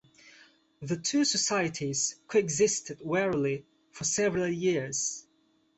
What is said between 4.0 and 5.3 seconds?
several years.